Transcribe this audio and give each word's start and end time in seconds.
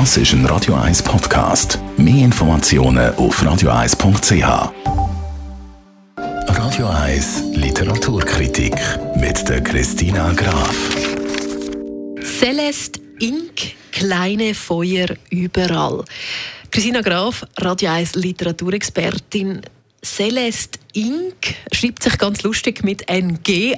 Das 0.00 0.16
ist 0.16 0.32
ein 0.32 0.44
Radio 0.46 0.74
1 0.74 1.04
Podcast. 1.04 1.78
Mehr 1.96 2.24
Informationen 2.24 3.14
auf 3.14 3.40
radio1.ch. 3.40 4.72
Radio 6.48 6.86
1 6.88 7.42
Literaturkritik 7.52 8.74
mit 9.14 9.48
der 9.48 9.62
Christina 9.62 10.32
Graf. 10.32 10.74
Celeste 12.24 12.98
Ink, 13.20 13.76
kleine 13.92 14.54
Feuer 14.54 15.10
überall. 15.30 16.04
Christina 16.72 17.00
Graf, 17.00 17.46
Radio 17.60 17.90
1 17.90 18.16
Literaturexpertin. 18.16 19.60
Celeste 20.04 20.80
Ink 20.94 21.54
schreibt 21.72 22.02
sich 22.02 22.18
ganz 22.18 22.42
lustig 22.42 22.82
mit 22.82 23.08
NG 23.08 23.76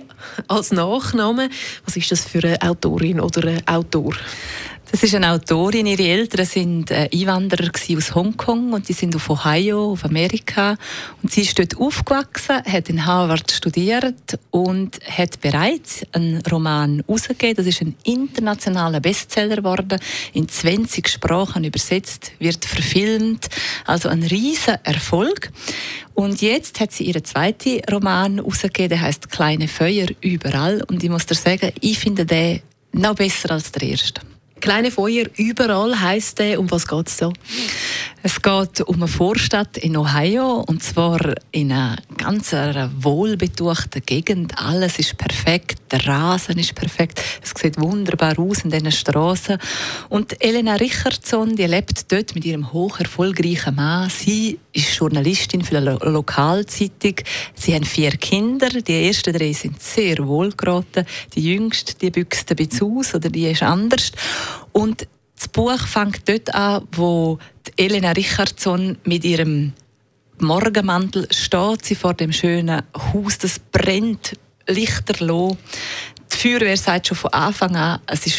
als 0.49 0.73
Nachname. 0.73 1.51
Was 1.85 1.95
ist 1.99 2.11
das 2.11 2.25
für 2.25 2.43
eine 2.43 2.63
Autorin 2.63 3.21
oder 3.21 3.47
ein 3.47 3.69
Autor? 3.69 4.15
Das 4.97 5.03
ist 5.03 5.15
eine 5.15 5.31
Autorin. 5.31 5.85
Ihre 5.85 6.05
Eltern 6.05 6.47
sind 6.47 6.91
äh, 6.91 7.11
Einwanderer 7.13 7.71
aus 7.99 8.15
Hongkong 8.15 8.73
und 8.73 8.89
die 8.89 8.95
sind 8.95 9.15
auf 9.15 9.29
Ohio, 9.29 9.93
auf 9.93 10.07
Amerika. 10.07 10.79
Und 11.23 11.31
sie 11.31 11.43
ist 11.43 11.59
dort 11.59 11.77
aufgewachsen, 11.77 12.63
hat 12.65 12.89
in 12.89 13.05
Harvard 13.05 13.53
studiert 13.53 14.39
und 14.51 14.99
hat 15.07 15.39
bereits 15.43 16.01
einen 16.13 16.41
Roman 16.51 17.05
herausgegeben. 17.07 17.57
Das 17.57 17.67
ist 17.67 17.83
ein 17.83 17.95
internationaler 18.05 19.01
Bestseller 19.01 19.57
geworden, 19.57 20.01
in 20.33 20.49
20 20.49 21.07
Sprachen 21.11 21.65
übersetzt, 21.65 22.33
wird 22.39 22.65
verfilmt. 22.65 23.49
Also 23.85 24.09
ein 24.09 24.23
riesen 24.23 24.79
Erfolg. 24.83 25.53
Und 26.15 26.41
jetzt 26.41 26.81
hat 26.81 26.93
sie 26.93 27.05
ihren 27.05 27.23
zweiten 27.23 27.83
Roman 27.93 28.37
herausgegeben, 28.37 28.89
der 28.89 29.03
heißt 29.03 29.31
Kleine 29.31 29.69
Feuer 29.69 30.07
überall. 30.23 30.83
Und 30.89 31.05
ich 31.05 31.11
muss 31.11 31.27
dir 31.27 31.35
sagen, 31.35 31.71
ich 31.83 31.99
finde 31.99 32.25
den 32.25 32.63
noch 32.93 33.15
besser 33.15 33.51
als 33.51 33.71
der 33.73 33.91
erste. 33.91 34.23
Kleine 34.61 34.91
Feuer 34.91 35.27
überall 35.37 36.01
heisst 36.01 36.39
der. 36.39 36.59
Um 36.59 36.71
was 36.71 36.89
geht 36.89 37.09
es 37.09 37.17
da? 37.19 37.33
Es 38.23 38.41
geht 38.43 38.81
um 38.81 38.97
eine 38.97 39.09
Vorstadt 39.09 39.77
in 39.77 39.97
Ohio 39.97 40.65
und 40.67 40.83
zwar 40.83 41.21
in 41.53 41.71
einer 41.71 41.97
ganz 42.27 42.53
wohlbetuchten 42.53 44.03
Gegend. 44.05 44.59
Alles 44.59 44.99
ist 44.99 45.17
perfekt, 45.17 45.79
der 45.93 46.05
Rasen 46.09 46.59
ist 46.59 46.75
perfekt, 46.75 47.23
es 47.41 47.53
sieht 47.57 47.81
wunderbar 47.81 48.37
aus 48.37 48.65
in 48.65 48.71
diesen 48.71 48.91
Straßen. 48.91 49.59
Und 50.09 50.43
Elena 50.43 50.75
Richardson, 50.75 51.55
die 51.55 51.67
lebt 51.67 52.11
dort 52.11 52.35
mit 52.35 52.45
ihrem 52.45 52.73
hoch 52.73 52.99
erfolgreichen 52.99 53.77
Mann. 53.77 54.11
Sie 54.11 54.59
ist 54.73 54.97
Journalistin 54.97 55.63
für 55.63 55.77
eine 55.77 55.93
Lo 55.93 56.17
Lokalzeitung. 56.17 57.15
Sie 57.55 57.73
haben 57.73 57.85
vier 57.85 58.11
Kinder. 58.11 58.71
Die 58.71 59.07
ersten 59.07 59.33
drei 59.33 59.53
sind 59.53 59.81
sehr 59.81 60.19
wohlgeraten. 60.27 61.07
Die 61.37 61.55
jüngste, 61.55 61.95
die 61.95 62.11
büchst 62.11 62.51
ein 62.51 62.57
bisschen 62.57 62.99
aus 62.99 63.15
oder 63.15 63.31
die 63.31 63.49
ist 63.49 63.63
anders. 63.63 64.11
Und 64.73 65.07
das 65.37 65.47
Buch 65.47 65.79
fängt 65.87 66.29
dort 66.29 66.53
an, 66.53 66.89
wo 66.91 67.39
Elena 67.77 68.11
Richardson 68.11 68.99
mit 69.05 69.25
ihrem 69.25 69.75
Morgenmantel 70.39 71.27
steht 71.31 71.85
sie 71.85 71.95
vor 71.95 72.15
dem 72.15 72.33
schönen 72.33 72.83
Haus, 72.95 73.39
das 73.39 73.59
brennt 73.59 74.39
lichterloh. 74.67 75.57
Die 76.33 76.37
Feuerwehr 76.37 76.77
sagt 76.77 77.07
schon 77.07 77.17
von 77.17 77.33
Anfang 77.33 77.77
an, 77.77 78.01
es 78.07 78.27
ist 78.27 78.37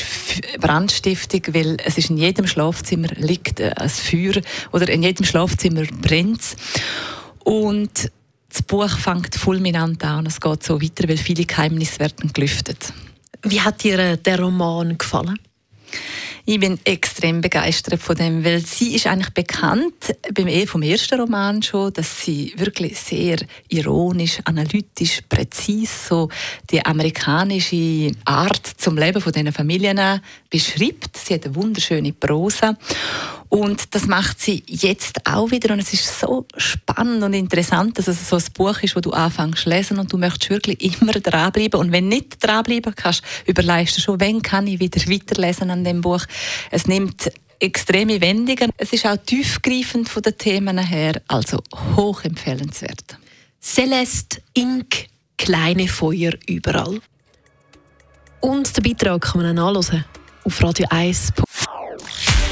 Brandstiftung, 0.60 1.42
weil 1.54 1.78
es 1.84 1.98
ist 1.98 2.10
in 2.10 2.18
jedem 2.18 2.46
Schlafzimmer 2.48 3.08
liegt 3.16 3.62
ein 3.62 3.90
Feuer 3.90 4.42
oder 4.72 4.90
in 4.90 5.04
jedem 5.04 5.26
Schlafzimmer 5.26 5.84
brennt 6.02 6.56
Und 7.44 8.12
das 8.50 8.62
Buch 8.62 8.98
fängt 8.98 9.36
fulminant 9.36 10.04
an 10.04 10.20
und 10.20 10.28
es 10.28 10.40
geht 10.40 10.64
so 10.64 10.82
weiter, 10.82 11.08
weil 11.08 11.18
viele 11.18 11.46
Geheimnisse 11.46 12.00
werden 12.00 12.32
gelüftet. 12.34 12.94
Wie 13.44 13.62
hat 13.62 13.84
dir 13.84 14.00
äh, 14.00 14.18
der 14.18 14.40
Roman 14.40 14.98
gefallen? 14.98 15.40
Ich 16.50 16.62
bin 16.62 16.80
extrem 16.86 17.42
begeistert 17.42 18.02
von 18.02 18.16
dem, 18.16 18.46
weil 18.46 18.62
sie 18.62 18.96
ist 18.96 19.06
eigentlich 19.06 19.34
bekannt 19.34 20.16
beim 20.34 20.48
e 20.48 20.66
vom 20.66 20.82
ersten 20.82 21.20
Roman 21.20 21.62
schon, 21.62 21.92
dass 21.92 22.22
sie 22.22 22.54
wirklich 22.56 22.98
sehr 22.98 23.36
ironisch, 23.68 24.40
analytisch, 24.46 25.20
präzise 25.28 25.92
so 26.08 26.30
die 26.72 26.86
amerikanische 26.86 28.14
Art 28.24 28.66
zum 28.66 28.98
Leben 28.98 29.20
von 29.20 29.34
Familien 29.52 30.22
beschreibt. 30.50 31.18
Sie 31.18 31.34
hat 31.34 31.44
eine 31.44 31.56
wunderschöne 31.56 32.14
Prosa 32.14 32.78
und 33.50 33.96
das 33.96 34.08
macht 34.08 34.42
sie 34.42 34.64
jetzt 34.68 35.26
auch 35.26 35.52
wieder. 35.52 35.74
Und 35.74 35.80
es 35.80 35.94
ist 35.94 36.20
so 36.20 36.46
spannend 36.58 37.24
und 37.24 37.34
interessant, 37.34 37.98
dass 37.98 38.08
es 38.08 38.28
so 38.28 38.36
ein 38.36 38.44
Buch 38.54 38.82
ist, 38.82 38.96
wo 38.96 39.00
du 39.00 39.12
anfängst 39.12 39.64
zu 39.64 39.70
lesen 39.70 40.00
und 40.00 40.12
du 40.12 40.18
möchtest 40.18 40.50
wirklich 40.50 41.02
immer 41.02 41.14
dranbleiben. 41.14 41.80
Und 41.80 41.92
wenn 41.92 42.08
nicht 42.10 42.44
dranbleiben 42.44 42.94
kannst, 42.96 43.24
überlegst 43.46 43.98
du 43.98 44.02
schon, 44.02 44.20
wann 44.20 44.42
kann 44.42 44.68
ich 44.68 44.80
wieder 44.80 45.00
weiterlesen 45.10 45.72
an 45.72 45.84
dem 45.84 46.02
Buch. 46.02 46.26
Es 46.72 46.88
nimmt 46.88 47.32
extreme 47.60 48.20
Wendungen. 48.22 48.72
Es 48.78 48.94
ist 48.94 49.06
auch 49.06 49.18
tiefgreifend 49.18 50.10
von 50.10 50.22
den 50.22 50.38
Themen 50.38 50.78
her, 50.78 51.22
also 51.28 51.60
hoch 51.96 52.24
empfehlenswert. 52.24 53.18
Celeste 53.62 54.42
Ink, 54.54 55.08
kleine 55.38 55.88
Feuer 55.88 56.34
überall. 56.48 57.00
Und 58.42 58.76
den 58.78 58.84
Beitrag 58.84 59.22
kann 59.22 59.42
man 59.42 59.58
auch 59.58 59.74
nachlesen 59.74 60.06
auf 60.44 60.64
radio 60.64 60.86
1. 60.90 61.34